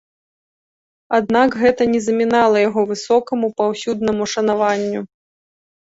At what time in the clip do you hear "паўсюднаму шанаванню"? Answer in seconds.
3.63-5.01